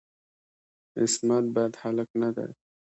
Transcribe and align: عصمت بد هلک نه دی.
عصمت 1.01 1.45
بد 1.55 1.73
هلک 1.81 2.09
نه 2.21 2.29
دی. 2.35 2.49